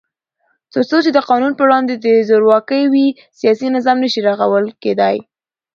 [0.73, 3.07] تر څو چې د قانون په وړاندې زورواکي وي،
[3.39, 5.17] سیاسي نظام نشي رغول کېدای.